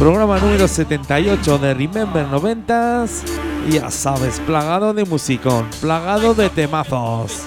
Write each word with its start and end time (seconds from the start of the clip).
Programa 0.00 0.38
número 0.38 0.66
78 0.66 1.58
de 1.58 1.74
Remember 1.74 2.26
90s. 2.26 3.22
Ya 3.68 3.90
sabes, 3.90 4.40
plagado 4.40 4.94
de 4.94 5.04
musicón, 5.04 5.68
plagado 5.78 6.32
de 6.32 6.48
temazos. 6.48 7.42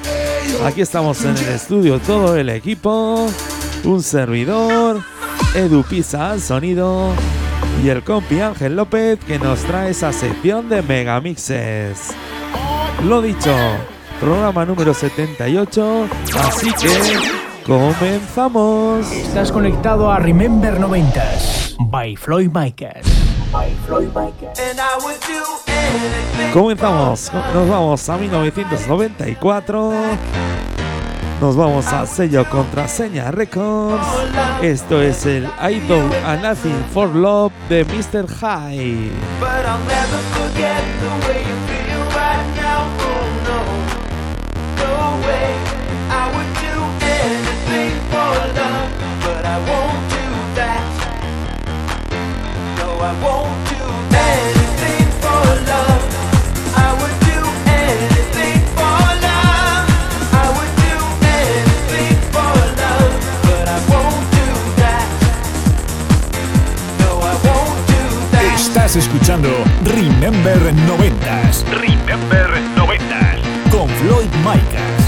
Aquí 0.64 0.81
estamos 0.81 1.26
en 1.26 1.36
el 1.36 1.48
estudio, 1.48 1.98
todo 1.98 2.36
el 2.38 2.50
equipo, 2.50 3.28
un 3.84 4.04
servidor, 4.04 5.02
Edu 5.56 5.81
Pisa 5.81 6.30
al 6.30 6.42
sonido 6.42 7.09
y 7.84 7.90
el 7.90 8.04
compi 8.04 8.42
Ángel 8.42 8.76
López 8.76 9.18
que 9.26 9.40
nos 9.40 9.62
trae 9.62 9.90
esa 9.90 10.14
sección 10.14 10.70
de 10.70 10.84
megamixes. 10.84 12.09
Lo 13.04 13.24
dicho, 13.24 13.52
programa 14.20 14.64
número 14.64 14.94
78, 14.94 16.08
así 16.38 16.72
que 16.74 17.18
comenzamos. 17.66 19.12
Estás 19.12 19.52
conectado 19.52 20.12
a 20.12 20.20
Remember 20.20 20.80
90s 20.80 21.62
by 21.80 22.16
Floyd 22.16 22.52
Micas. 22.54 23.06
By 23.52 23.72
Floyd 23.86 24.10
Micas. 24.16 24.60
Comenzamos, 26.54 27.32
nos 27.54 27.70
vamos 27.70 28.10
a 28.10 28.18
1994. 28.18 29.94
Nos 31.42 31.56
vamos 31.56 31.88
al 31.88 32.08
sello 32.08 32.50
Contraseña 32.50 33.32
Records. 33.32 34.06
Esto 34.62 35.02
es 35.02 35.26
el 35.26 35.44
I 35.46 35.80
Do 35.88 36.02
a 36.26 36.36
Nothing 36.38 36.84
for 36.94 37.10
Love 37.14 37.52
de 37.70 37.84
Mr. 37.86 38.28
High. 38.28 39.12
But 39.40 39.66
escuchando 68.96 69.50
Remember 69.85 70.73
90s 70.73 71.63
Remember 71.72 72.62
90. 72.75 73.69
con 73.72 73.90
Floyd 73.90 74.29
Micas. 74.44 75.03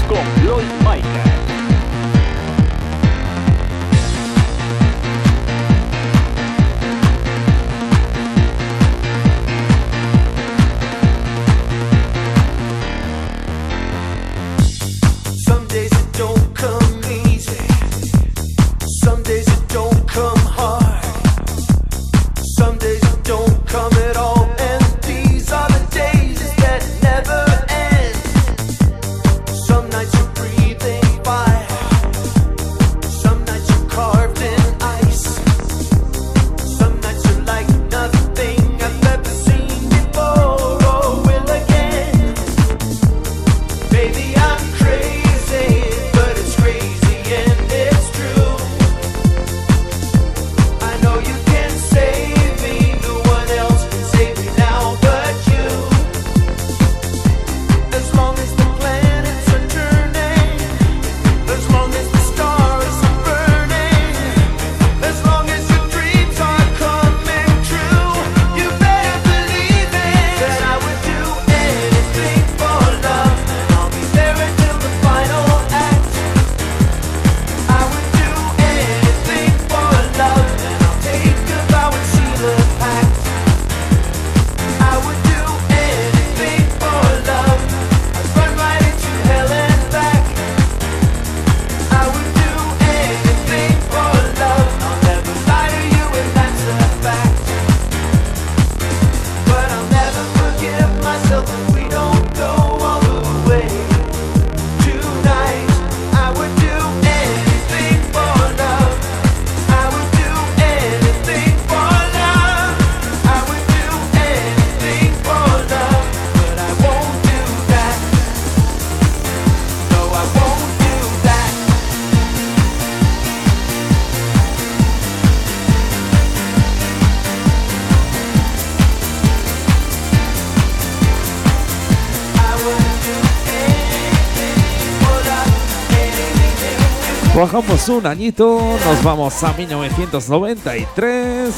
un 137.88 138.06
añito, 138.06 138.60
nos 138.84 139.02
vamos 139.04 139.42
a 139.44 139.52
1993, 139.52 141.54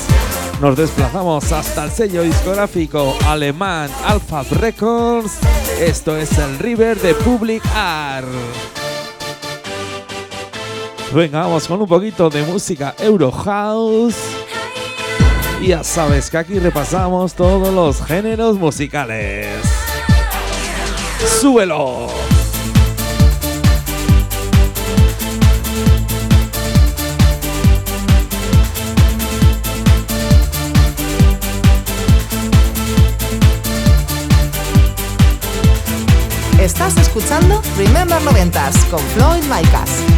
nos 0.61 0.77
desplazamos 0.77 1.51
hasta 1.53 1.85
el 1.85 1.91
sello 1.91 2.23
discográfico 2.23 3.17
alemán 3.27 3.91
Alpha 4.05 4.43
Records, 4.43 5.39
esto 5.81 6.17
es 6.17 6.37
el 6.39 6.59
River 6.59 7.01
de 7.01 7.15
Public 7.15 7.63
Art. 7.75 8.29
Venga, 11.15 11.41
vamos 11.41 11.67
con 11.67 11.81
un 11.81 11.89
poquito 11.89 12.29
de 12.29 12.43
música 12.43 12.95
Euro 12.99 13.33
House. 13.33 14.17
Ya 15.63 15.83
sabes 15.83 16.29
que 16.31 16.39
aquí 16.39 16.59
repasamos 16.59 17.35
todos 17.35 17.73
los 17.73 18.05
géneros 18.05 18.59
musicales. 18.59 19.49
¡Súbelo! 21.41 22.38
Estás 36.79 36.97
escuchando 37.09 37.61
Remember 37.77 38.23
Noventas 38.23 38.85
con 38.85 39.01
Floyd 39.01 39.43
Micas. 39.51 40.18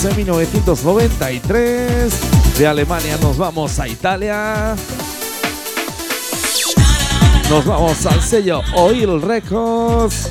12, 0.00 0.14
1993. 0.14 2.12
De 2.56 2.66
Alemania 2.68 3.18
nos 3.20 3.36
vamos 3.36 3.80
a 3.80 3.88
Italia. 3.88 4.76
Nos 7.50 7.64
vamos 7.64 8.06
al 8.06 8.22
sello 8.22 8.62
Oil 8.76 9.20
Records. 9.20 10.28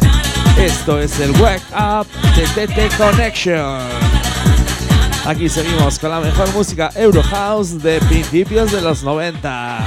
Esto 0.58 1.02
es 1.02 1.20
el 1.20 1.32
Wake 1.42 1.66
Up 1.74 2.08
de 2.38 2.46
TT 2.48 2.96
Connection. 2.96 3.82
Aquí 5.26 5.50
seguimos 5.50 6.00
con 6.00 6.12
la 6.12 6.22
mejor 6.22 6.50
música 6.54 6.90
Eurohouse 6.96 7.84
de 7.84 8.00
principios 8.00 8.72
de 8.72 8.80
los 8.82 9.04
90. 9.04 9.87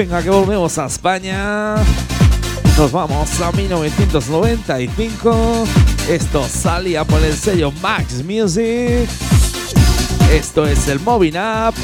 Venga, 0.00 0.22
que 0.22 0.30
volvemos 0.30 0.78
a 0.78 0.86
España. 0.86 1.74
Nos 2.78 2.90
vamos 2.90 3.38
a 3.42 3.52
1995. 3.52 5.66
Esto 6.08 6.48
salía 6.48 7.04
por 7.04 7.22
el 7.22 7.36
sello 7.36 7.70
Max 7.82 8.24
Music. 8.24 9.06
Esto 10.32 10.64
es 10.64 10.88
el 10.88 11.00
Moving 11.00 11.36
Up 11.36 11.74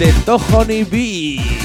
de 0.00 0.12
Tohony 0.24 0.82
B. 0.90 1.61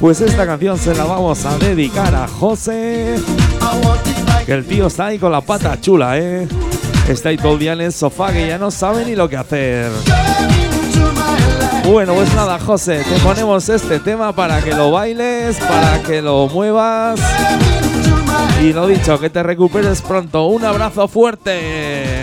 Pues 0.00 0.22
esta 0.22 0.46
canción 0.46 0.78
se 0.78 0.94
la 0.94 1.04
vamos 1.04 1.44
a 1.44 1.58
dedicar 1.58 2.14
a 2.14 2.26
José. 2.26 3.16
Que 4.46 4.52
el 4.52 4.66
tío 4.66 4.86
está 4.86 5.06
ahí 5.06 5.18
con 5.18 5.30
la 5.30 5.42
pata 5.42 5.78
chula, 5.78 6.18
¿eh? 6.18 6.48
Está 7.06 7.28
ahí 7.28 7.36
todo 7.36 7.56
el 7.56 7.68
en 7.68 7.80
el 7.82 7.92
sofá 7.92 8.32
que 8.32 8.48
ya 8.48 8.56
no 8.56 8.70
sabe 8.70 9.04
ni 9.04 9.14
lo 9.14 9.28
que 9.28 9.36
hacer. 9.36 9.90
Bueno, 11.84 12.14
pues 12.14 12.34
nada, 12.34 12.58
José, 12.58 13.04
te 13.04 13.20
ponemos 13.20 13.68
este 13.68 14.00
tema 14.00 14.34
para 14.34 14.62
que 14.62 14.72
lo 14.74 14.90
bailes, 14.90 15.58
para 15.58 16.02
que 16.02 16.22
lo 16.22 16.48
muevas. 16.48 17.20
Y 18.62 18.72
lo 18.72 18.86
dicho, 18.86 19.20
que 19.20 19.28
te 19.28 19.42
recuperes 19.42 20.00
pronto. 20.00 20.46
Un 20.46 20.64
abrazo 20.64 21.08
fuerte. 21.08 22.19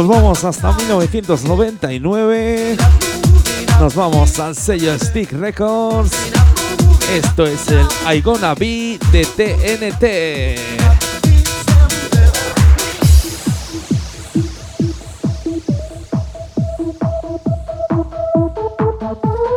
Nos 0.00 0.08
vamos 0.08 0.44
hasta 0.44 0.72
1999. 0.72 2.76
Nos 3.78 3.94
vamos 3.94 4.40
al 4.40 4.56
sello 4.56 4.98
Stick 4.98 5.30
Records. 5.32 6.12
Esto 7.12 7.44
es 7.44 7.68
el 7.68 7.86
I 8.10 8.22
Gonna 8.22 8.54
Be 8.54 8.98
de 9.12 9.26
TNT. 9.36 10.04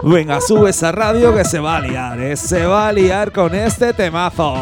Venga, 0.03 0.41
sube 0.41 0.71
esa 0.71 0.91
radio 0.91 1.33
que 1.33 1.45
se 1.45 1.59
va 1.59 1.77
a 1.77 1.79
liar, 1.79 2.19
¿eh? 2.19 2.35
se 2.35 2.65
va 2.65 2.89
a 2.89 2.91
liar 2.91 3.31
con 3.31 3.55
este 3.55 3.93
temazo. 3.93 4.53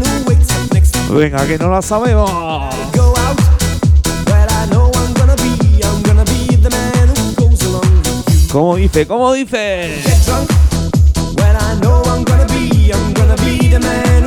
Who 0.00 0.28
wakes 0.28 0.50
up 0.54 0.72
next 0.72 0.92
to 0.92 1.12
Venga, 1.12 1.44
que 1.46 1.58
no 1.58 1.68
la 1.68 1.82
sabemos. 1.82 2.30
go 2.94 3.14
out. 3.16 3.40
Well 4.26 4.48
I 4.48 4.66
be 13.58 13.68
the 13.68 14.25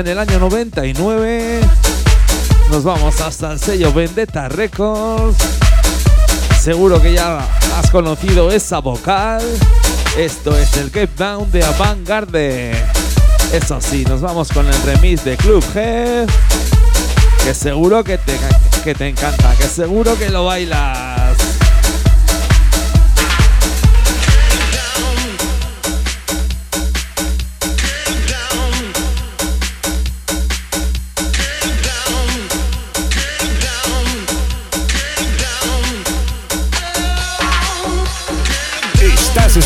en 0.00 0.08
el 0.08 0.18
año 0.18 0.38
99. 0.38 1.60
Nos 2.70 2.84
vamos 2.84 3.20
hasta 3.20 3.52
el 3.52 3.58
sello 3.58 3.92
Vendetta 3.92 4.48
Records. 4.48 5.36
Seguro 6.58 7.02
que 7.02 7.12
ya 7.12 7.46
has 7.76 7.90
conocido 7.90 8.50
esa 8.50 8.78
vocal. 8.78 9.42
Esto 10.16 10.56
es 10.56 10.74
el 10.78 10.90
Get 10.90 11.10
Down 11.18 11.50
de 11.50 11.64
Avantgarde. 11.64 12.72
Eso 13.52 13.78
sí, 13.80 14.04
nos 14.08 14.22
vamos 14.22 14.50
con 14.52 14.66
el 14.66 14.82
remix 14.84 15.22
de 15.24 15.36
Club 15.36 15.62
Head. 15.74 16.28
Que 17.44 17.52
seguro 17.52 18.02
que 18.02 18.16
te, 18.16 18.38
que 18.82 18.94
te 18.94 19.08
encanta, 19.08 19.54
que 19.56 19.64
seguro 19.64 20.18
que 20.18 20.30
lo 20.30 20.46
bailas. 20.46 21.09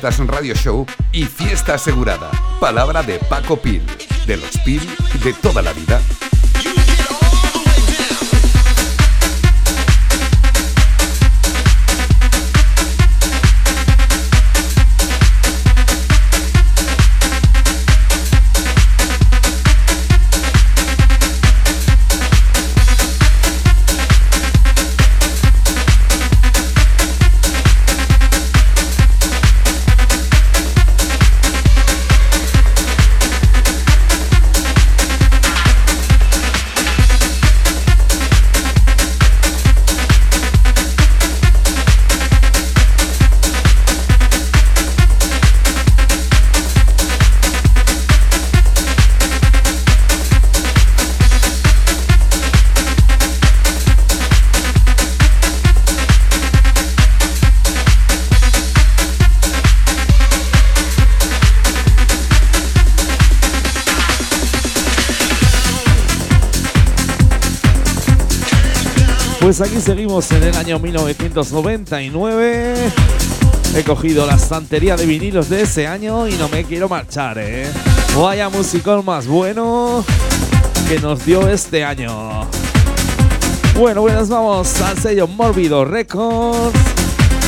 Ventas 0.00 0.26
Radio 0.26 0.54
Show 0.54 0.86
y 1.12 1.24
Fiesta 1.24 1.74
Asegurada. 1.74 2.30
Palabra 2.58 3.02
de 3.02 3.18
Paco 3.18 3.58
Pil, 3.60 3.82
de 4.26 4.38
los 4.38 4.56
Pil 4.64 4.80
de 5.22 5.34
toda 5.34 5.60
la 5.60 5.74
vida. 5.74 6.00
Aquí 69.62 69.80
seguimos 69.80 70.30
en 70.32 70.42
el 70.42 70.56
año 70.56 70.78
1999. 70.78 72.74
He 73.76 73.82
cogido 73.84 74.26
la 74.26 74.36
estantería 74.36 74.96
de 74.96 75.04
vinilos 75.04 75.50
de 75.50 75.62
ese 75.62 75.86
año 75.86 76.26
y 76.26 76.32
no 76.34 76.48
me 76.48 76.64
quiero 76.64 76.88
marchar, 76.88 77.36
¿eh? 77.38 77.70
Vaya 78.16 78.48
musicón 78.48 79.04
más 79.04 79.26
bueno 79.26 80.02
que 80.88 80.98
nos 80.98 81.26
dio 81.26 81.46
este 81.46 81.84
año. 81.84 82.46
Bueno, 83.78 84.08
nos 84.08 84.30
vamos 84.30 84.80
al 84.80 84.98
sello 84.98 85.26
Mórbido 85.26 85.84
Records. 85.84 86.78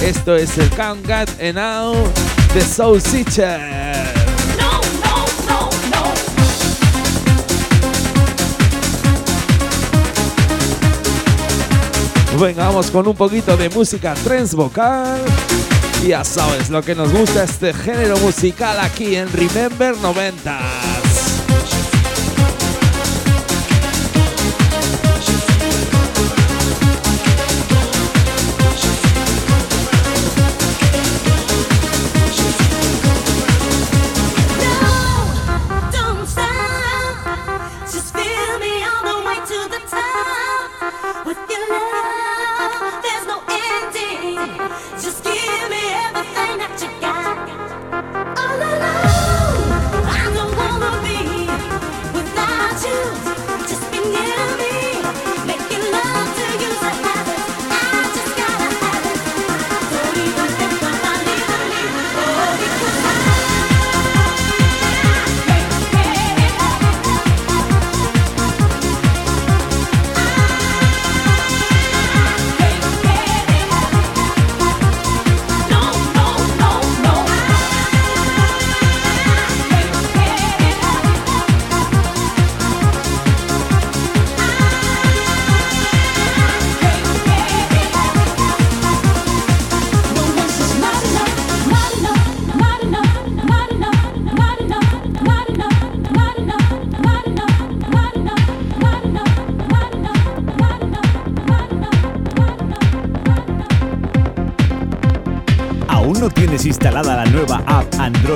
Esto 0.02 0.36
es 0.36 0.58
el 0.58 0.68
Can't 0.70 1.06
Get 1.06 1.30
Enough 1.38 1.96
de 2.52 2.60
Soul 2.60 3.00
Seacher. 3.00 3.81
Venga, 12.42 12.66
vamos 12.66 12.90
con 12.90 13.06
un 13.06 13.14
poquito 13.14 13.56
de 13.56 13.70
música 13.70 14.14
trance 14.14 14.56
vocal. 14.56 15.20
Ya 16.04 16.24
sabes 16.24 16.70
lo 16.70 16.82
que 16.82 16.92
nos 16.92 17.12
gusta 17.12 17.44
este 17.44 17.72
género 17.72 18.18
musical 18.18 18.80
aquí 18.80 19.14
en 19.14 19.32
Remember 19.32 19.94
90s. 19.94 20.81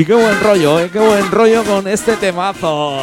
Y 0.00 0.04
qué 0.06 0.14
buen 0.14 0.40
rollo, 0.40 0.80
¿eh? 0.80 0.88
Qué 0.90 0.98
buen 0.98 1.30
rollo 1.30 1.62
con 1.62 1.86
este 1.86 2.16
temazo. 2.16 3.02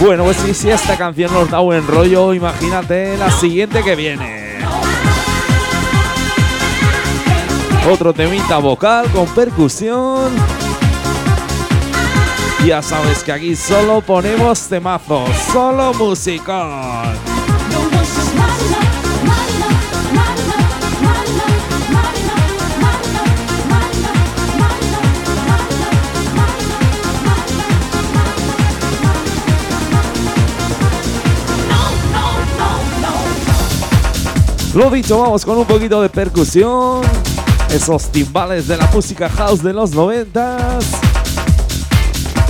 Bueno, 0.00 0.22
pues 0.22 0.36
sí, 0.36 0.54
si 0.54 0.70
esta 0.70 0.96
canción 0.96 1.32
nos 1.32 1.50
da 1.50 1.58
buen 1.58 1.84
rollo, 1.84 2.32
imagínate 2.32 3.16
la 3.16 3.32
siguiente 3.32 3.82
que 3.82 3.96
viene. 3.96 4.60
Otro 7.90 8.12
temita 8.12 8.58
vocal 8.58 9.10
con 9.10 9.26
percusión. 9.34 10.67
Ya 12.66 12.82
sabes 12.82 13.22
que 13.22 13.32
aquí 13.32 13.56
solo 13.56 14.00
ponemos 14.00 14.68
temazos, 14.68 15.30
solo 15.52 15.94
musicón. 15.94 17.16
Lo 34.74 34.90
dicho, 34.90 35.18
vamos 35.18 35.44
con 35.44 35.58
un 35.58 35.64
poquito 35.64 36.02
de 36.02 36.08
percusión. 36.08 37.00
Esos 37.70 38.12
timbales 38.12 38.68
de 38.68 38.76
la 38.76 38.86
música 38.92 39.28
house 39.28 39.62
de 39.62 39.72
los 39.72 39.92
noventas 39.92 41.07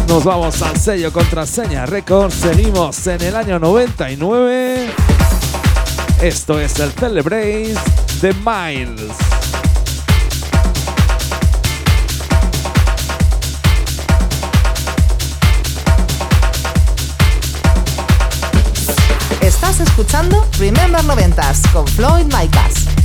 nos 0.08 0.24
vamos 0.24 0.62
al 0.62 0.76
sello 0.76 1.12
Contraseña 1.12 1.84
Records. 1.84 2.34
Seguimos 2.34 3.06
en 3.06 3.20
el 3.20 3.36
año 3.36 3.58
99. 3.58 4.90
Esto 6.22 6.58
es 6.58 6.80
el 6.80 6.90
Celebrace 6.92 7.74
de 8.22 8.34
Miles. 8.34 9.12
Estás 19.42 19.80
escuchando 19.80 20.46
Remember 20.58 21.02
90s 21.02 21.70
con 21.72 21.86
Floyd 21.86 22.24
Micas. 22.24 22.97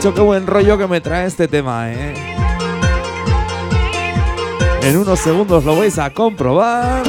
Qué 0.00 0.20
buen 0.22 0.46
rollo 0.46 0.78
que 0.78 0.86
me 0.86 1.00
trae 1.00 1.26
este 1.26 1.48
tema, 1.48 1.92
¿eh? 1.92 2.14
En 4.82 4.96
unos 4.96 5.18
segundos 5.18 5.64
lo 5.64 5.76
vais 5.76 5.98
a 5.98 6.10
comprobar. 6.10 7.02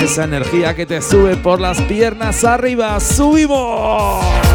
Esa 0.00 0.24
energía 0.24 0.76
que 0.76 0.84
te 0.86 1.00
sube 1.00 1.34
por 1.36 1.60
las 1.60 1.80
piernas 1.82 2.44
arriba. 2.44 3.00
¡Subimos! 3.00 4.53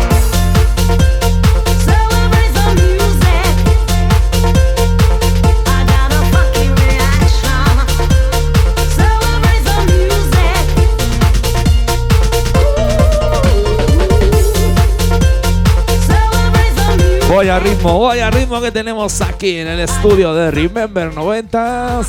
Vaya 17.30 17.60
ritmo, 17.60 18.00
vaya 18.00 18.32
ritmo 18.32 18.60
que 18.60 18.72
tenemos 18.72 19.22
aquí 19.22 19.58
en 19.58 19.68
el 19.68 19.82
estudio 19.82 20.34
de 20.34 20.50
Remember 20.50 21.12
90s. 21.12 22.08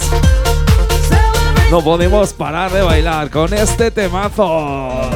No 1.70 1.84
podemos 1.84 2.32
parar 2.32 2.72
de 2.72 2.80
bailar 2.80 3.28
con 3.28 3.52
este 3.52 3.90
temazo. 3.90 5.09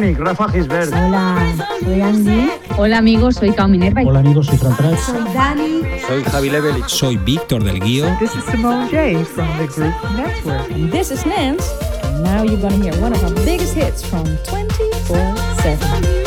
Hispanic, 0.00 0.18
Rafa 0.18 0.46
Gisbert. 0.52 0.92
Hola, 0.92 1.54
soy 1.82 2.00
Andy. 2.00 2.50
Hola 2.76 2.98
amigos, 2.98 3.36
soy 3.36 3.52
Cao 3.52 3.68
Minerva. 3.68 4.02
Hola 4.02 4.20
amigos, 4.20 4.46
soy 4.46 4.56
Fran. 4.56 4.74
Soy 4.98 5.20
Dani. 5.34 5.82
Soy 6.06 6.22
Javi 6.24 6.50
Levelich. 6.50 6.88
Soy 6.88 7.16
Víctor 7.18 7.62
del 7.62 7.80
Guío. 7.80 8.06
This 8.18 8.34
is 8.34 8.44
Simone 8.44 8.88
J 8.90 9.24
from 9.24 9.48
the 9.58 9.66
group 9.66 9.94
Network. 10.16 10.70
And 10.70 10.90
this 10.90 11.10
is 11.10 11.26
Nance. 11.26 11.64
And 12.02 12.24
now 12.24 12.42
you're 12.42 12.60
gonna 12.60 12.76
hear 12.76 12.94
one 13.00 13.12
of 13.12 13.22
our 13.24 13.34
biggest 13.44 13.74
hits 13.74 14.02
from 14.02 14.24
24-7. 14.44 16.19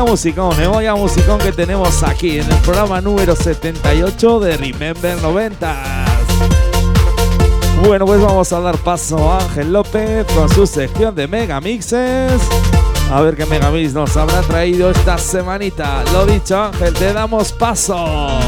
Vaya 0.00 0.12
musicón, 0.12 0.58
eh, 0.58 0.66
vaya 0.66 0.94
musicón 0.94 1.38
que 1.40 1.52
tenemos 1.52 2.02
aquí 2.02 2.38
en 2.38 2.50
el 2.50 2.56
programa 2.60 3.02
número 3.02 3.36
78 3.36 4.40
de 4.40 4.56
Remember 4.56 5.20
90. 5.20 5.76
Bueno, 7.84 8.06
pues 8.06 8.22
vamos 8.22 8.50
a 8.50 8.60
dar 8.60 8.78
paso 8.78 9.30
a 9.30 9.40
Ángel 9.40 9.74
López 9.74 10.24
con 10.34 10.48
su 10.48 10.66
sección 10.66 11.14
de 11.14 11.28
Megamixes. 11.28 12.40
A 13.12 13.20
ver 13.20 13.36
qué 13.36 13.44
Megamix 13.44 13.92
nos 13.92 14.16
habrá 14.16 14.40
traído 14.40 14.90
esta 14.90 15.18
semanita. 15.18 16.02
Lo 16.14 16.24
dicho, 16.24 16.58
Ángel, 16.58 16.94
te 16.94 17.12
damos 17.12 17.52
paso. 17.52 18.40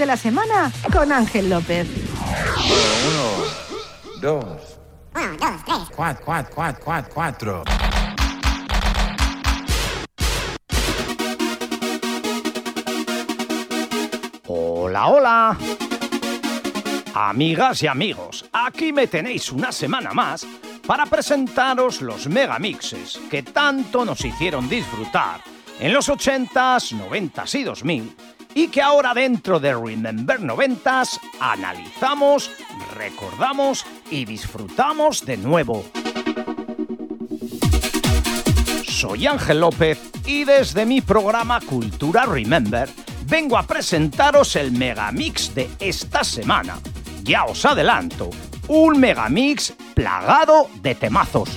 De 0.00 0.06
la 0.06 0.16
semana 0.16 0.72
con 0.90 1.12
Ángel 1.12 1.50
López. 1.50 1.86
Uno, 3.06 4.22
dos. 4.22 4.78
Cuatro, 5.94 6.24
cuatro, 6.24 6.54
cuatro, 6.54 6.82
cuatro, 6.82 7.12
cuatro. 7.12 7.64
Hola, 14.46 15.06
hola. 15.08 15.58
Amigas 17.12 17.82
y 17.82 17.86
amigos, 17.86 18.46
aquí 18.54 18.94
me 18.94 19.06
tenéis 19.06 19.52
una 19.52 19.70
semana 19.70 20.14
más 20.14 20.46
para 20.86 21.04
presentaros 21.04 22.00
los 22.00 22.26
megamixes 22.26 23.20
que 23.30 23.42
tanto 23.42 24.06
nos 24.06 24.24
hicieron 24.24 24.66
disfrutar 24.66 25.42
en 25.78 25.92
los 25.92 26.08
80s, 26.08 26.96
90s 26.96 27.58
y 27.58 27.64
2000 27.64 28.16
y 28.54 28.68
que 28.68 28.82
ahora 28.82 29.14
dentro 29.14 29.60
de 29.60 29.74
Remember 29.74 30.40
90s 30.40 31.18
analizamos, 31.40 32.50
recordamos 32.94 33.84
y 34.10 34.24
disfrutamos 34.24 35.24
de 35.24 35.36
nuevo. 35.36 35.84
Soy 38.86 39.26
Ángel 39.26 39.60
López 39.60 39.98
y 40.26 40.44
desde 40.44 40.84
mi 40.84 41.00
programa 41.00 41.60
Cultura 41.60 42.26
Remember 42.26 42.88
vengo 43.26 43.56
a 43.56 43.62
presentaros 43.62 44.56
el 44.56 44.72
megamix 44.72 45.54
de 45.54 45.70
esta 45.78 46.24
semana. 46.24 46.78
Ya 47.22 47.44
os 47.44 47.64
adelanto, 47.64 48.30
un 48.68 48.98
megamix 48.98 49.72
plagado 49.94 50.68
de 50.82 50.94
temazos. 50.94 51.48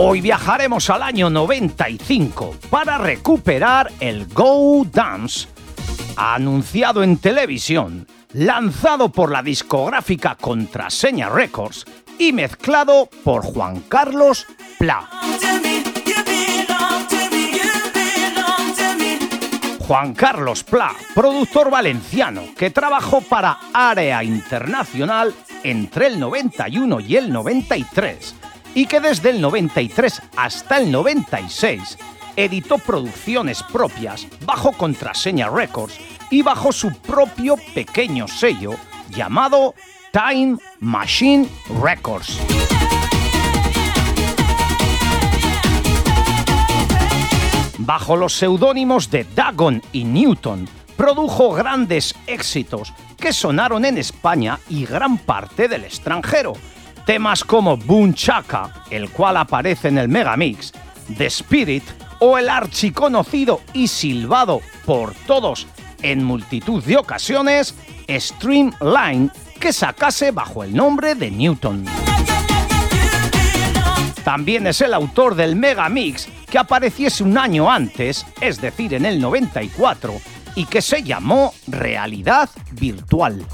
Hoy 0.00 0.20
viajaremos 0.20 0.90
al 0.90 1.02
año 1.02 1.28
95 1.28 2.54
para 2.70 2.98
recuperar 2.98 3.90
el 3.98 4.28
Go 4.28 4.86
Dance, 4.88 5.48
anunciado 6.16 7.02
en 7.02 7.16
televisión, 7.16 8.06
lanzado 8.32 9.08
por 9.08 9.32
la 9.32 9.42
discográfica 9.42 10.36
Contraseña 10.36 11.28
Records 11.28 11.84
y 12.16 12.32
mezclado 12.32 13.08
por 13.24 13.42
Juan 13.42 13.80
Carlos 13.88 14.46
Pla. 14.78 15.10
Juan 19.80 20.14
Carlos 20.14 20.62
Pla, 20.62 20.94
productor 21.12 21.72
valenciano 21.72 22.42
que 22.56 22.70
trabajó 22.70 23.20
para 23.20 23.58
Área 23.72 24.22
Internacional 24.22 25.34
entre 25.64 26.06
el 26.06 26.20
91 26.20 27.00
y 27.00 27.16
el 27.16 27.32
93 27.32 28.36
y 28.78 28.86
que 28.86 29.00
desde 29.00 29.30
el 29.30 29.40
93 29.40 30.22
hasta 30.36 30.78
el 30.78 30.92
96 30.92 31.98
editó 32.36 32.78
producciones 32.78 33.60
propias 33.64 34.28
bajo 34.46 34.70
contraseña 34.70 35.50
Records 35.50 35.98
y 36.30 36.42
bajo 36.42 36.70
su 36.70 36.92
propio 36.92 37.56
pequeño 37.74 38.28
sello 38.28 38.76
llamado 39.10 39.74
Time 40.12 40.58
Machine 40.78 41.48
Records. 41.82 42.38
Bajo 47.78 48.16
los 48.16 48.32
seudónimos 48.32 49.10
de 49.10 49.26
Dagon 49.34 49.82
y 49.90 50.04
Newton, 50.04 50.68
produjo 50.96 51.50
grandes 51.52 52.14
éxitos 52.28 52.94
que 53.18 53.32
sonaron 53.32 53.84
en 53.84 53.98
España 53.98 54.60
y 54.68 54.86
gran 54.86 55.18
parte 55.18 55.66
del 55.66 55.82
extranjero. 55.82 56.52
Temas 57.08 57.42
como 57.42 57.78
Boom 57.78 58.12
Chaka, 58.12 58.70
el 58.90 59.08
cual 59.08 59.38
aparece 59.38 59.88
en 59.88 59.96
el 59.96 60.10
Megamix, 60.10 60.74
The 61.16 61.24
Spirit 61.24 61.82
o 62.18 62.36
el 62.36 62.50
archiconocido 62.50 63.62
y 63.72 63.88
silbado 63.88 64.60
por 64.84 65.14
todos 65.26 65.66
en 66.02 66.22
multitud 66.22 66.84
de 66.84 66.98
ocasiones, 66.98 67.74
Streamline, 68.10 69.32
que 69.58 69.72
sacase 69.72 70.32
bajo 70.32 70.62
el 70.62 70.76
nombre 70.76 71.14
de 71.14 71.30
Newton. 71.30 71.86
También 74.22 74.66
es 74.66 74.82
el 74.82 74.92
autor 74.92 75.34
del 75.34 75.56
Megamix 75.56 76.28
que 76.50 76.58
apareciese 76.58 77.24
un 77.24 77.38
año 77.38 77.70
antes, 77.70 78.26
es 78.38 78.60
decir, 78.60 78.92
en 78.92 79.06
el 79.06 79.18
94, 79.18 80.12
y 80.56 80.66
que 80.66 80.82
se 80.82 81.02
llamó 81.02 81.54
Realidad 81.68 82.50
Virtual. 82.72 83.46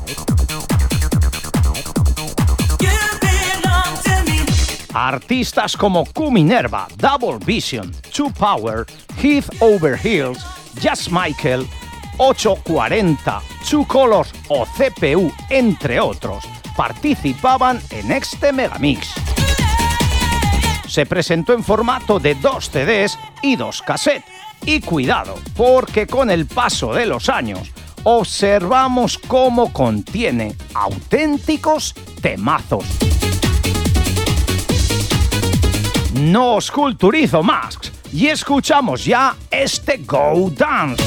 Artistas 4.94 5.76
como 5.76 6.04
Q 6.06 6.30
Minerva, 6.30 6.86
Double 6.96 7.44
Vision, 7.44 7.92
Two 8.14 8.30
Power, 8.30 8.86
Heath 9.20 9.50
Over 9.60 9.98
Heels, 9.98 10.38
Just 10.80 11.10
Michael, 11.10 11.66
840, 12.18 13.42
Two 13.68 13.84
Colors 13.86 14.32
o 14.48 14.64
CPU, 14.64 15.32
entre 15.50 15.98
otros, 15.98 16.44
participaban 16.76 17.80
en 17.90 18.12
este 18.12 18.52
Megamix. 18.52 19.08
Se 20.86 21.06
presentó 21.06 21.54
en 21.54 21.64
formato 21.64 22.20
de 22.20 22.36
dos 22.36 22.70
CDs 22.70 23.18
y 23.42 23.56
dos 23.56 23.82
cassettes. 23.82 24.24
Y 24.64 24.80
cuidado, 24.80 25.34
porque 25.56 26.06
con 26.06 26.30
el 26.30 26.46
paso 26.46 26.94
de 26.94 27.04
los 27.04 27.28
años 27.28 27.70
observamos 28.04 29.18
cómo 29.18 29.72
contiene 29.72 30.54
auténticos 30.72 31.94
temazos. 32.22 32.84
No 36.14 36.54
os 36.54 36.70
culturizo 36.70 37.42
más 37.42 37.76
y 38.12 38.28
escuchamos 38.28 39.04
ya 39.04 39.34
este 39.50 39.98
Go 40.06 40.48
Dance. 40.56 41.02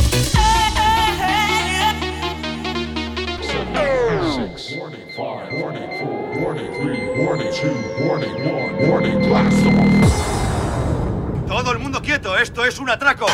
Todo 11.47 11.71
el 11.71 11.79
mundo 11.79 12.01
quieto, 12.01 12.37
esto 12.37 12.65
es 12.65 12.77
un 12.77 12.89
atraco. 12.89 13.27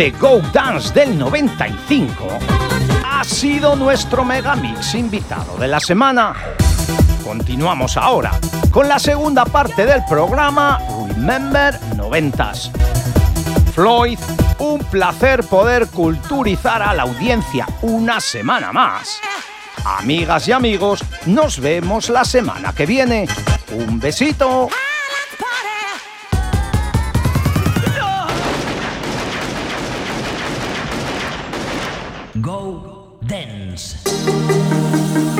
Este 0.00 0.18
Go 0.18 0.40
Dance 0.50 0.94
del 0.94 1.18
95 1.18 2.26
ha 3.04 3.22
sido 3.22 3.76
nuestro 3.76 4.24
Megamix 4.24 4.94
invitado 4.94 5.58
de 5.58 5.68
la 5.68 5.78
semana. 5.78 6.34
Continuamos 7.22 7.98
ahora 7.98 8.30
con 8.70 8.88
la 8.88 8.98
segunda 8.98 9.44
parte 9.44 9.84
del 9.84 10.02
programa 10.08 10.78
Remember 11.06 11.78
90s. 11.98 12.70
Floyd, 13.74 14.18
un 14.58 14.78
placer 14.84 15.44
poder 15.44 15.86
culturizar 15.88 16.80
a 16.80 16.94
la 16.94 17.02
audiencia 17.02 17.66
una 17.82 18.20
semana 18.20 18.72
más. 18.72 19.20
Amigas 19.84 20.48
y 20.48 20.52
amigos, 20.52 21.04
nos 21.26 21.60
vemos 21.60 22.08
la 22.08 22.24
semana 22.24 22.72
que 22.72 22.86
viene. 22.86 23.28
Un 23.70 24.00
besito. 24.00 24.70
Go 32.40 33.18
Dance. 33.20 33.98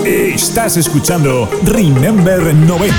Estás 0.04 0.76
escuchando 0.76 1.48
Remember 1.64 2.40
90s. 2.40 2.92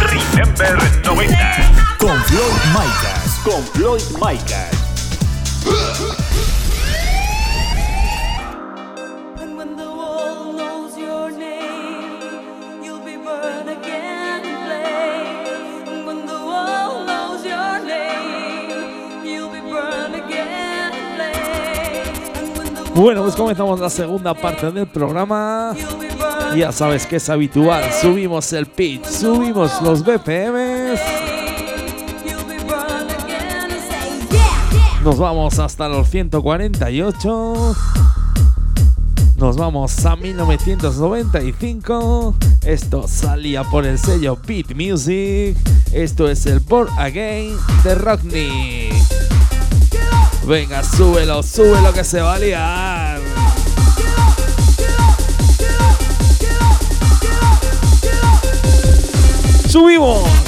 Remember 0.00 0.76
90s. 1.02 1.96
Con 1.98 2.22
Floyd 2.24 2.60
Micas. 2.74 3.40
Con 3.44 3.62
Floyd 3.72 4.02
Micas. 4.20 4.68
Bueno, 22.98 23.22
pues 23.22 23.36
comenzamos 23.36 23.78
la 23.78 23.90
segunda 23.90 24.34
parte 24.34 24.72
del 24.72 24.88
programa. 24.88 25.72
Ya 26.56 26.72
sabes 26.72 27.06
que 27.06 27.14
es 27.14 27.30
habitual, 27.30 27.84
subimos 27.92 28.52
el 28.52 28.66
pitch, 28.66 29.04
subimos 29.04 29.80
los 29.82 30.02
BPMs. 30.02 30.98
Nos 35.04 35.16
vamos 35.16 35.60
hasta 35.60 35.88
los 35.88 36.10
148. 36.10 37.76
Nos 39.36 39.56
vamos 39.56 40.04
a 40.04 40.16
1995. 40.16 42.34
Esto 42.64 43.06
salía 43.06 43.62
por 43.62 43.86
el 43.86 44.00
sello 44.00 44.36
Beat 44.44 44.74
Music. 44.74 45.56
Esto 45.92 46.28
es 46.28 46.46
el 46.46 46.58
Born 46.58 46.88
Again 46.98 47.54
de 47.84 47.94
Rockney. 47.94 48.87
Venga, 50.48 50.82
súbelo, 50.82 51.42
súbelo 51.42 51.92
que 51.92 52.02
se 52.02 52.22
va 52.22 52.36
a 52.36 52.38
liar. 52.38 53.20
¡Subimos! 59.68 60.47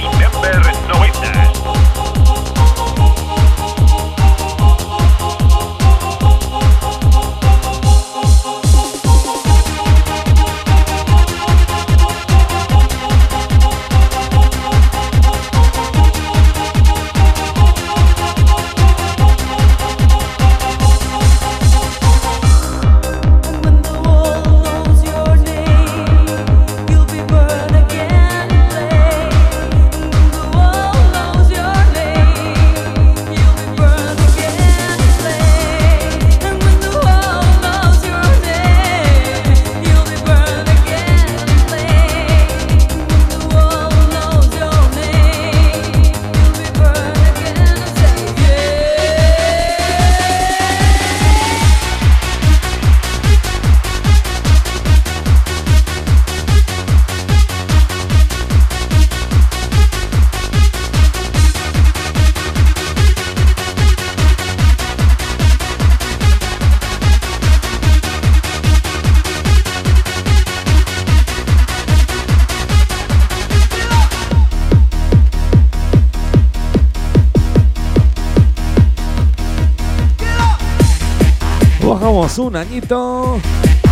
Un 82.37 82.55
añito. 82.55 83.39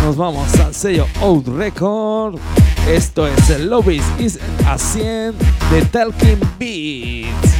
Nos 0.02 0.16
vamos 0.16 0.58
al 0.60 0.74
sello 0.74 1.06
Out 1.20 1.46
Record. 1.48 2.38
Esto 2.88 3.26
es 3.26 3.50
el 3.50 3.68
Lobbies 3.68 4.02
is 4.18 4.38
a 4.66 4.78
100 4.78 5.34
de 5.70 5.82
Talking 5.92 6.40
Beats. 6.58 7.54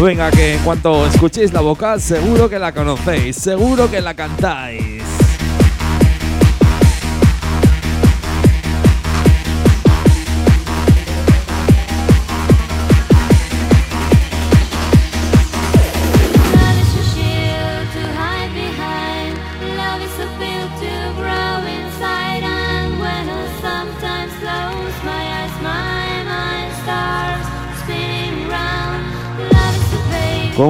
Venga, 0.00 0.32
que 0.32 0.54
en 0.54 0.62
cuanto 0.64 1.06
escuchéis 1.06 1.52
la 1.52 1.60
vocal, 1.60 2.00
seguro 2.00 2.50
que 2.50 2.58
la 2.58 2.72
conocéis, 2.72 3.36
seguro 3.36 3.88
que 3.88 4.00
la 4.00 4.14
cantáis. 4.14 4.91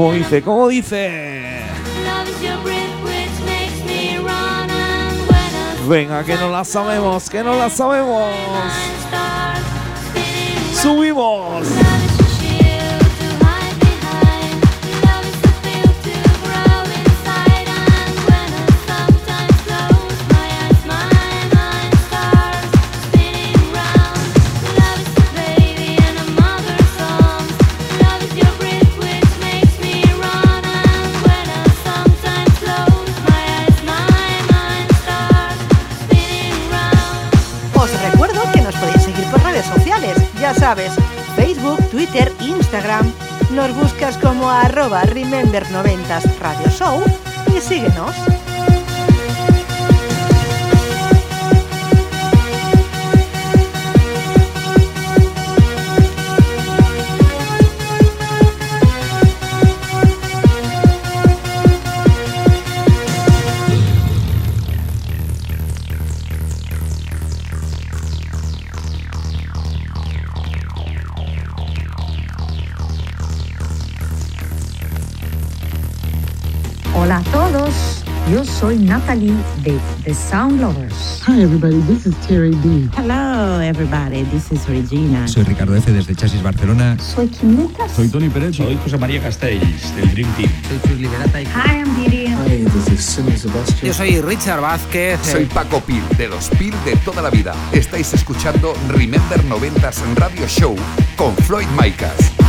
¿Cómo 0.02 0.14
dice? 0.14 0.42
¿Cómo 0.42 0.66
dice? 0.66 1.62
Venga, 5.88 6.24
que 6.24 6.34
no 6.34 6.50
la 6.50 6.64
sabemos, 6.64 7.30
que 7.30 7.44
no 7.44 7.54
la 7.54 7.70
sabemos. 7.70 8.34
Subimos. 10.74 11.81
Facebook, 41.36 41.78
Twitter, 41.90 42.32
Instagram. 42.40 43.12
Nos 43.50 43.74
buscas 43.74 44.16
como 44.18 44.48
arroba 44.50 45.02
Remember90s 45.02 46.38
Radio 46.40 46.70
Show 46.70 47.02
y 47.54 47.60
síguenos. 47.60 48.41
Natalie 79.02 79.34
de 79.64 79.80
The 80.04 80.14
Sound 80.14 80.60
Lovers. 80.60 81.22
Hi 81.26 81.42
everybody, 81.42 81.80
this 81.88 82.06
is 82.06 82.14
Terry 82.26 82.54
B. 82.62 82.88
Hello 82.96 83.60
everybody, 83.60 84.22
this 84.30 84.52
is 84.52 84.68
Regina. 84.68 85.26
Soy 85.26 85.42
Ricardo 85.42 85.74
F. 85.74 85.90
desde 85.90 86.14
Chasis 86.14 86.40
Barcelona. 86.40 86.96
Soy 87.00 87.26
Kim 87.26 87.56
Lucas. 87.56 87.90
Soy 87.90 88.08
Tony 88.08 88.28
Pérez. 88.28 88.54
Soy 88.54 88.78
José 88.84 88.96
María 88.98 89.20
Castells, 89.20 89.94
del 89.96 90.08
Dream 90.12 90.28
Team. 90.36 90.50
Soy 90.68 90.80
Chus 90.88 91.00
Liberata 91.00 91.40
y 91.40 91.46
Hi, 91.46 91.80
I'm 91.80 91.96
Didi. 91.96 92.26
Hi, 92.26 92.64
this 92.64 92.92
is 92.92 93.04
Simon 93.04 93.36
Sebastian. 93.36 93.88
Yo 93.88 93.92
soy 93.92 94.20
Richard 94.20 94.60
Vázquez. 94.60 95.18
Soy 95.24 95.46
Paco 95.46 95.80
Pil, 95.80 96.02
de 96.16 96.28
los 96.28 96.48
Pil 96.50 96.74
de 96.84 96.94
toda 97.04 97.22
la 97.22 97.30
vida. 97.30 97.54
Estáis 97.72 98.14
escuchando 98.14 98.72
Remember 98.88 99.42
90s 99.44 100.14
Radio 100.14 100.46
Show 100.46 100.76
con 101.16 101.34
Floyd 101.38 101.66
Micas. 101.76 102.41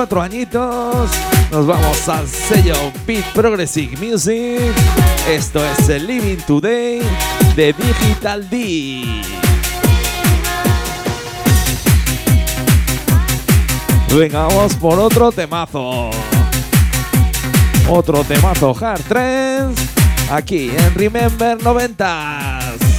Cuatro 0.00 0.22
añitos. 0.22 1.10
Nos 1.50 1.66
vamos 1.66 2.08
al 2.08 2.26
sello 2.26 2.74
Beat 3.06 3.22
Progressive 3.34 3.98
Music. 3.98 4.72
Esto 5.28 5.62
es 5.62 5.90
el 5.90 6.06
Living 6.06 6.38
Today 6.46 7.02
de 7.54 7.74
Digital 7.74 8.48
D. 8.48 9.22
Venga, 14.16 14.46
vamos 14.46 14.74
por 14.76 14.98
otro 14.98 15.30
temazo. 15.32 16.08
Otro 17.86 18.24
temazo 18.24 18.74
Hard 18.80 19.02
Trends. 19.02 19.82
Aquí 20.30 20.70
en 20.70 20.94
Remember 20.94 21.58
90s. 21.58 22.89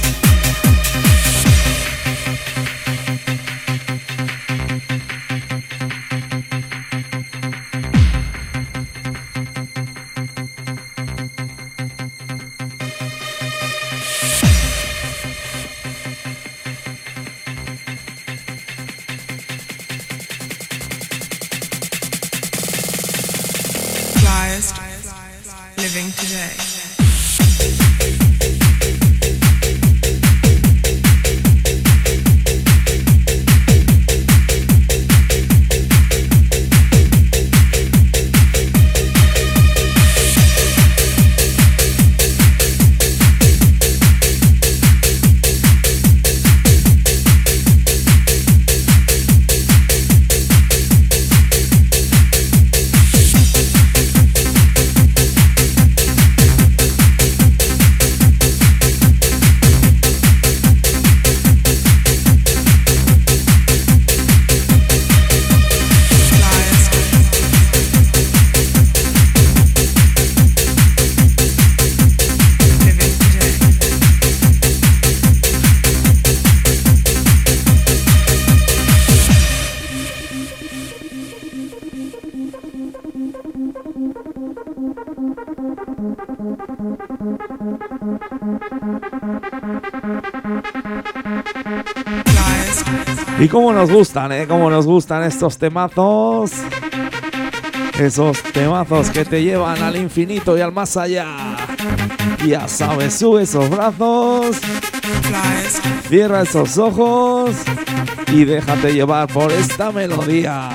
Cómo 93.52 93.70
nos 93.74 93.90
gustan, 93.90 94.32
¿eh? 94.32 94.46
Cómo 94.48 94.70
nos 94.70 94.86
gustan 94.86 95.22
estos 95.24 95.58
temazos. 95.58 96.52
Esos 97.98 98.42
temazos 98.42 99.10
que 99.10 99.26
te 99.26 99.42
llevan 99.42 99.82
al 99.82 99.96
infinito 99.96 100.56
y 100.56 100.62
al 100.62 100.72
más 100.72 100.96
allá. 100.96 101.56
Ya 102.46 102.66
sabes, 102.66 103.14
sube 103.14 103.42
esos 103.42 103.68
brazos. 103.68 104.56
Cierra 106.08 106.42
esos 106.42 106.78
ojos. 106.78 107.56
Y 108.28 108.44
déjate 108.44 108.94
llevar 108.94 109.28
por 109.28 109.52
esta 109.52 109.92
melodía. 109.92 110.70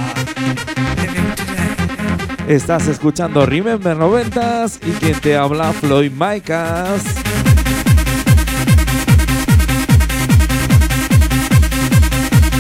Estás 2.48 2.88
escuchando 2.88 3.46
Remember 3.46 3.98
90s 3.98 4.80
y 4.88 4.92
quien 4.92 5.20
te 5.20 5.36
habla 5.36 5.74
Floyd 5.74 6.12
Micas. 6.12 7.04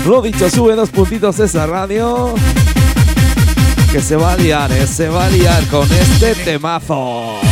Lo 0.07 0.21
dicho, 0.21 0.49
sube 0.49 0.73
dos 0.73 0.89
puntitos 0.89 1.37
esa 1.39 1.65
radio. 1.67 2.33
Que 3.91 3.99
se 3.99 4.15
va 4.15 4.33
a 4.33 4.37
liar, 4.37 4.71
¿eh? 4.71 4.87
se 4.87 5.09
va 5.09 5.25
a 5.25 5.29
liar 5.29 5.67
con 5.67 5.83
este 5.91 6.33
temazo. 6.45 7.46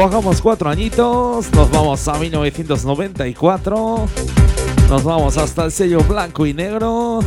Bajamos 0.00 0.40
cuatro 0.40 0.70
añitos, 0.70 1.52
nos 1.52 1.70
vamos 1.70 2.08
a 2.08 2.14
1994, 2.14 4.06
nos 4.88 5.04
vamos 5.04 5.36
hasta 5.36 5.66
el 5.66 5.70
sello 5.70 6.02
blanco 6.04 6.46
y 6.46 6.54
negro. 6.54 7.20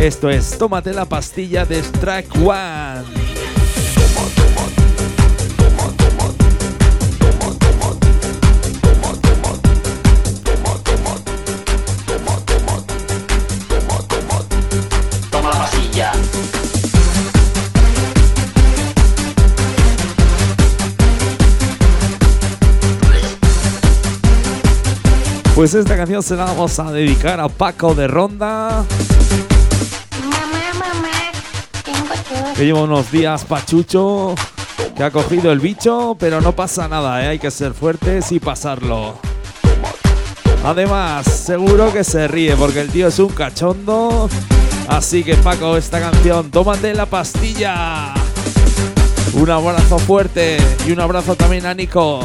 Esto 0.00 0.30
es 0.30 0.56
Tómate 0.56 0.92
la 0.92 1.06
pastilla 1.06 1.64
de 1.64 1.80
Strike 1.80 2.32
One. 2.36 3.29
Pues 25.60 25.74
esta 25.74 25.94
canción 25.94 26.22
se 26.22 26.36
la 26.36 26.46
vamos 26.46 26.78
a 26.78 26.90
dedicar 26.90 27.38
a 27.38 27.46
Paco 27.46 27.94
de 27.94 28.08
Ronda, 28.08 28.82
que 32.56 32.64
lleva 32.64 32.84
unos 32.84 33.12
días 33.12 33.44
pachucho, 33.44 34.34
que 34.96 35.04
ha 35.04 35.10
cogido 35.10 35.52
el 35.52 35.60
bicho, 35.60 36.16
pero 36.18 36.40
no 36.40 36.52
pasa 36.52 36.88
nada, 36.88 37.22
¿eh? 37.22 37.28
hay 37.28 37.38
que 37.38 37.50
ser 37.50 37.74
fuertes 37.74 38.32
y 38.32 38.40
pasarlo. 38.40 39.18
Además, 40.64 41.26
seguro 41.26 41.92
que 41.92 42.04
se 42.04 42.26
ríe 42.26 42.56
porque 42.56 42.80
el 42.80 42.88
tío 42.88 43.08
es 43.08 43.18
un 43.18 43.28
cachondo. 43.28 44.30
Así 44.88 45.22
que 45.22 45.34
Paco, 45.34 45.76
esta 45.76 46.00
canción, 46.00 46.50
tómate 46.50 46.94
la 46.94 47.04
pastilla. 47.04 48.14
Un 49.34 49.50
abrazo 49.50 49.98
fuerte 49.98 50.56
y 50.86 50.92
un 50.92 51.00
abrazo 51.00 51.36
también 51.36 51.66
a 51.66 51.74
Nico. 51.74 52.24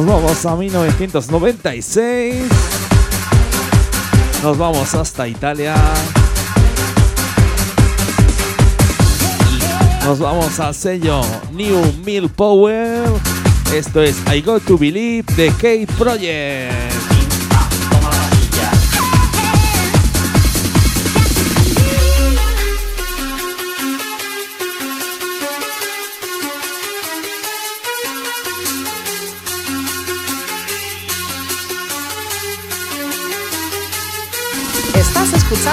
Nos 0.00 0.06
vamos 0.06 0.46
a 0.46 0.56
1996. 0.56 2.34
Nos 4.42 4.56
vamos 4.56 4.94
hasta 4.94 5.28
Italia. 5.28 5.74
Nos 10.06 10.18
vamos 10.18 10.58
al 10.58 10.74
sello 10.74 11.20
New 11.52 11.92
Mill 12.02 12.30
Power. 12.30 13.10
Esto 13.74 14.00
es 14.00 14.16
I 14.34 14.40
Got 14.40 14.64
to 14.64 14.78
Believe 14.78 15.26
de 15.36 15.48
Kate 15.50 15.86
Project. 15.98 16.89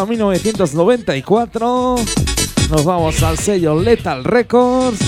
A 0.00 0.06
1994. 0.06 1.96
Nos 2.70 2.84
vamos 2.84 3.22
al 3.22 3.38
sello 3.38 3.78
Lethal 3.78 4.24
Records. 4.24 4.98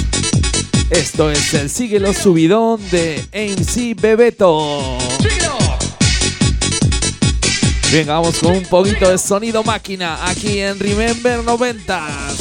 Esto 0.90 1.30
es 1.30 1.54
el 1.54 1.70
Síguelo 1.70 2.12
Subidón 2.12 2.78
de 2.90 3.24
MC 3.32 3.98
Bebeto. 3.98 4.98
Venga, 7.90 8.14
vamos 8.14 8.38
con 8.38 8.52
un 8.52 8.64
poquito 8.64 9.08
de 9.08 9.16
sonido 9.16 9.64
máquina 9.64 10.28
aquí 10.28 10.58
en 10.60 10.78
Remember 10.78 11.40
90s. 11.40 12.31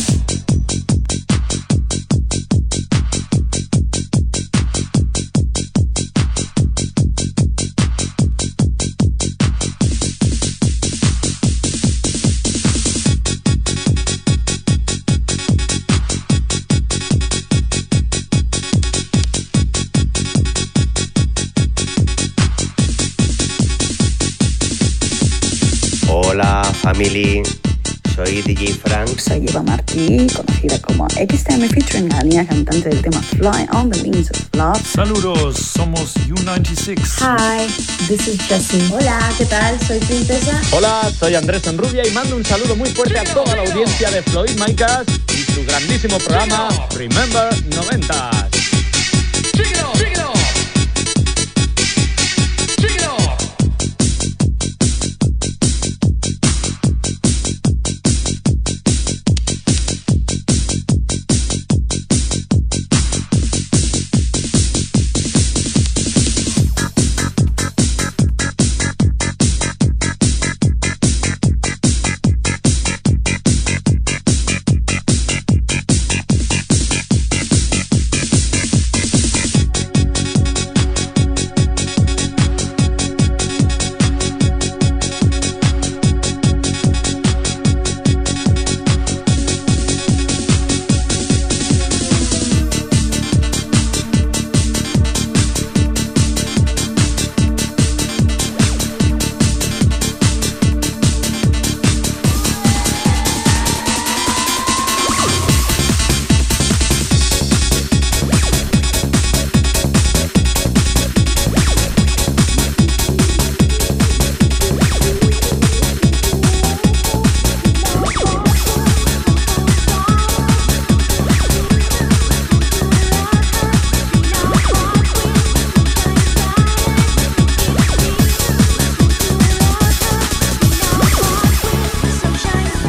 Soy 27.01 28.43
DJ 28.43 28.73
Frank. 28.73 29.17
Soy 29.17 29.47
Eva 29.47 29.63
Martí, 29.63 30.27
conocida 30.35 30.79
como 30.83 31.09
XTM 31.09 31.67
featuring 31.67 32.09
la 32.09 32.21
niña 32.21 32.45
cantante 32.45 32.89
del 32.89 33.01
tema 33.01 33.19
Fly 33.23 33.67
on 33.73 33.89
the 33.89 33.99
Wings 34.03 34.29
of 34.29 34.39
Love. 34.53 34.79
Saludos, 34.85 35.57
somos 35.57 36.13
U96. 36.27 36.99
Hi, 37.21 37.65
this 38.07 38.27
is 38.27 38.39
Jessie. 38.41 38.87
Hola, 38.93 39.33
¿qué 39.35 39.45
tal? 39.47 39.79
Soy 39.87 39.97
Princesa. 39.97 40.61
Hola, 40.73 41.11
soy 41.19 41.33
Andrés 41.33 41.65
Enrubia 41.65 42.05
y 42.07 42.11
mando 42.11 42.35
un 42.35 42.45
saludo 42.45 42.75
muy 42.75 42.91
fuerte 42.91 43.17
a 43.17 43.23
toda 43.23 43.55
la 43.55 43.63
audiencia 43.63 44.11
de 44.11 44.21
Floyd 44.21 44.51
Micas 44.63 45.05
y 45.33 45.51
su 45.51 45.65
grandísimo 45.65 46.19
programa 46.19 46.69
Remember 46.95 47.49
90. 47.77 48.49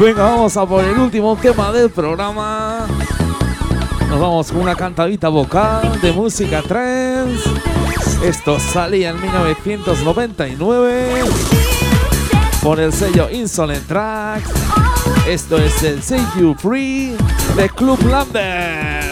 Venga, 0.03 0.24
vamos 0.24 0.57
a 0.57 0.66
por 0.66 0.84
el 0.84 0.98
último 0.98 1.36
tema 1.36 1.70
del 1.70 1.88
programa. 1.88 2.88
Nos 4.11 4.20
vamos 4.20 4.50
con 4.50 4.62
una 4.62 4.74
cantadita 4.74 5.28
vocal 5.28 6.00
de 6.00 6.11
música 6.11 6.61
trance. 6.61 7.48
Esto 8.24 8.59
salía 8.59 9.11
en 9.11 9.20
1999 9.20 11.22
por 12.64 12.80
el 12.80 12.92
sello 12.92 13.30
Insolent 13.30 13.86
Tracks. 13.86 14.50
Esto 15.28 15.59
es 15.59 15.80
el 15.84 16.03
Save 16.03 16.26
You 16.36 16.57
Free 16.59 17.16
de 17.55 17.68
Club 17.68 18.05
Lambert. 18.05 19.11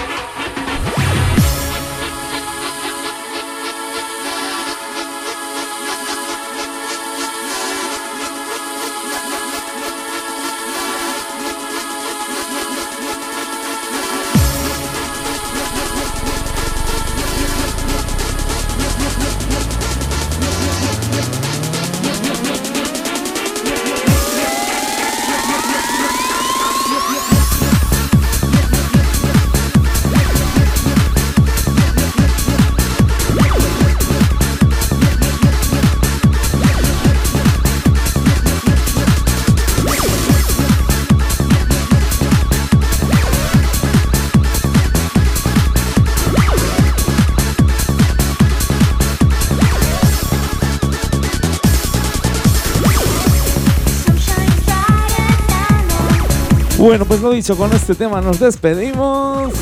Bueno, 56.81 57.05
pues 57.05 57.21
lo 57.21 57.29
dicho, 57.29 57.55
con 57.55 57.71
este 57.73 57.93
tema 57.93 58.21
nos 58.21 58.39
despedimos. 58.39 59.53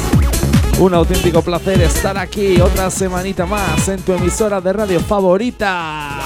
Un 0.80 0.94
auténtico 0.94 1.42
placer 1.42 1.82
estar 1.82 2.18
aquí 2.18 2.62
otra 2.62 2.90
semanita 2.90 3.46
más 3.46 3.90
en 3.90 4.00
tu 4.02 4.14
emisora 4.14 4.62
de 4.62 4.72
radio 4.72 5.02
favorita. 5.02 6.18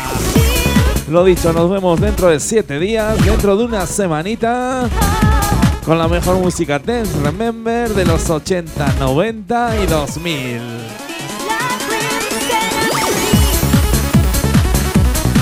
Lo 1.09 1.23
dicho, 1.23 1.51
nos 1.51 1.67
vemos 1.71 1.99
dentro 1.99 2.29
de 2.29 2.39
siete 2.39 2.77
días, 2.77 3.17
dentro 3.25 3.57
de 3.57 3.65
una 3.65 3.87
semanita. 3.87 4.87
con 5.83 5.97
la 5.97 6.07
mejor 6.07 6.37
música 6.37 6.77
dance 6.77 7.19
remember 7.23 7.89
de 7.89 8.05
los 8.05 8.29
80, 8.29 8.93
90 8.99 9.83
y 9.83 9.87
2000. 9.87 10.61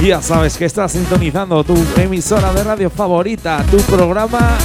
Y 0.02 0.08
ya 0.08 0.22
sabes 0.22 0.56
que 0.56 0.64
estás 0.64 0.93
sintonizando 0.93 1.62
tu 1.66 1.76
emisora 1.97 2.54
de 2.54 2.64
radio 2.64 2.89
favorita, 2.89 3.66
tu 3.70 3.80
programa 3.80 4.58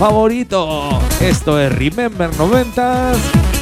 favorito. 0.00 0.98
Esto 1.20 1.60
es 1.60 1.70
Remember 1.70 2.34
90 2.34 3.12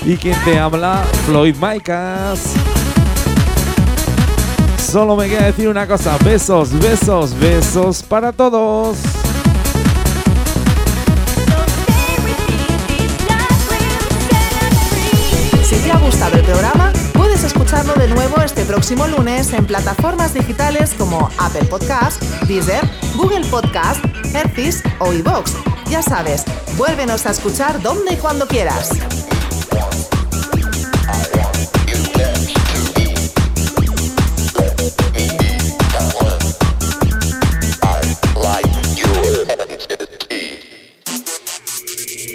y 0.06 0.16
quien 0.16 0.36
te 0.44 0.56
habla, 0.56 1.04
Floyd 1.26 1.56
Micas. 1.60 2.54
Solo 4.78 5.16
me 5.16 5.28
queda 5.28 5.46
decir 5.46 5.68
una 5.68 5.88
cosa, 5.88 6.16
besos, 6.18 6.78
besos, 6.78 7.36
besos 7.40 8.04
para 8.04 8.30
todos. 8.30 8.98
Si 15.64 15.74
te 15.74 15.90
ha 15.90 15.98
gustado 15.98 16.36
el 16.36 16.44
programa, 16.44 16.92
puedes 17.14 17.42
escucharlo 17.42 17.94
de 17.94 18.06
nuevo 18.06 18.40
este 18.42 18.64
próximo 18.64 19.08
lunes 19.08 19.52
en 19.54 19.66
plataformas 19.66 20.34
digitales 20.34 20.94
como 20.96 21.28
Apple 21.38 21.64
Podcast, 21.64 22.22
Deezer, 22.46 22.88
Google 23.16 23.44
Podcast, 23.50 24.04
Hertis 24.32 24.84
o 25.00 25.12
iVoox. 25.12 25.77
Ya 25.90 26.02
sabes, 26.02 26.44
vuélvenos 26.76 27.24
a 27.24 27.30
escuchar 27.30 27.80
donde 27.80 28.12
y 28.12 28.16
cuando 28.16 28.46
quieras. 28.46 28.90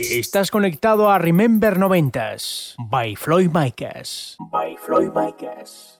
Estás 0.10 0.49
conectado 0.49 1.12
a 1.12 1.20
Remember 1.20 1.78
90s 1.78 2.74
by 2.80 3.16
Floyd 3.16 3.51
Micas. 3.54 4.36
By 4.39 4.76
Floyd 4.78 5.12
Micas. 5.14 5.93